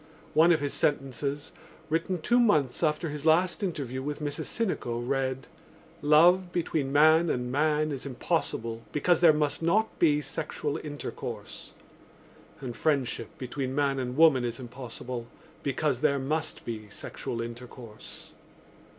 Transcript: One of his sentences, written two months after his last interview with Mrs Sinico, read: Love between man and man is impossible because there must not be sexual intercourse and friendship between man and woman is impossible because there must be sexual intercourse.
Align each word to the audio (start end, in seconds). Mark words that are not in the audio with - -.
One 0.33 0.51
of 0.51 0.61
his 0.61 0.73
sentences, 0.73 1.51
written 1.87 2.19
two 2.23 2.39
months 2.39 2.81
after 2.81 3.09
his 3.09 3.23
last 3.23 3.61
interview 3.61 4.01
with 4.01 4.17
Mrs 4.19 4.45
Sinico, 4.45 4.97
read: 4.99 5.45
Love 6.01 6.51
between 6.51 6.91
man 6.91 7.29
and 7.29 7.51
man 7.51 7.91
is 7.91 8.03
impossible 8.03 8.81
because 8.91 9.21
there 9.21 9.31
must 9.31 9.61
not 9.61 9.99
be 9.99 10.19
sexual 10.19 10.77
intercourse 10.83 11.73
and 12.61 12.75
friendship 12.75 13.37
between 13.37 13.75
man 13.75 13.99
and 13.99 14.17
woman 14.17 14.43
is 14.43 14.59
impossible 14.59 15.27
because 15.61 16.01
there 16.01 16.17
must 16.17 16.65
be 16.65 16.89
sexual 16.89 17.39
intercourse. 17.39 18.31